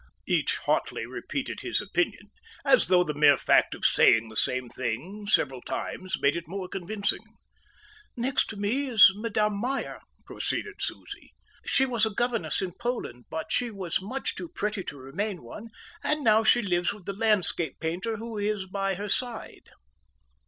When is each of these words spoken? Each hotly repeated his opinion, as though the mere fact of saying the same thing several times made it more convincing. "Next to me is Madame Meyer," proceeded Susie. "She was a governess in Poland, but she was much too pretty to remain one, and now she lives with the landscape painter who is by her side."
Each 0.25 0.57
hotly 0.57 1.05
repeated 1.05 1.59
his 1.61 1.79
opinion, 1.79 2.31
as 2.65 2.87
though 2.87 3.03
the 3.03 3.13
mere 3.13 3.37
fact 3.37 3.75
of 3.75 3.85
saying 3.85 4.29
the 4.29 4.35
same 4.35 4.67
thing 4.67 5.27
several 5.27 5.61
times 5.61 6.19
made 6.19 6.35
it 6.35 6.47
more 6.47 6.67
convincing. 6.67 7.21
"Next 8.17 8.49
to 8.49 8.57
me 8.57 8.87
is 8.87 9.11
Madame 9.13 9.61
Meyer," 9.61 9.99
proceeded 10.25 10.81
Susie. 10.81 11.35
"She 11.67 11.85
was 11.85 12.07
a 12.07 12.15
governess 12.15 12.63
in 12.63 12.71
Poland, 12.79 13.25
but 13.29 13.51
she 13.51 13.69
was 13.69 14.01
much 14.01 14.33
too 14.33 14.49
pretty 14.49 14.83
to 14.85 14.97
remain 14.97 15.43
one, 15.43 15.69
and 16.03 16.23
now 16.23 16.43
she 16.43 16.63
lives 16.63 16.91
with 16.91 17.05
the 17.05 17.13
landscape 17.13 17.79
painter 17.79 18.17
who 18.17 18.39
is 18.39 18.65
by 18.65 18.95
her 18.95 19.07
side." 19.07 19.69